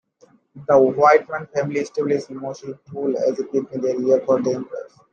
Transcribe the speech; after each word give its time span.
The 0.67 0.79
Whiteman 0.79 1.45
family 1.53 1.81
established 1.81 2.31
Mussel 2.31 2.73
Pool 2.87 3.15
as 3.19 3.39
a 3.39 3.43
picnic 3.43 3.83
area 3.85 4.19
for 4.25 4.41
their 4.41 4.55
employees. 4.55 4.97